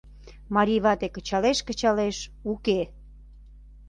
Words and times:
Марий 0.55 0.81
вате 0.85 1.07
кычалеш, 1.15 1.57
кычалеш— 1.67 2.17
уке. 2.51 2.79